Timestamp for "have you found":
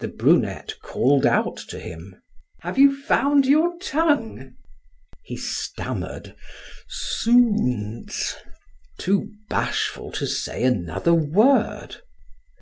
2.62-3.46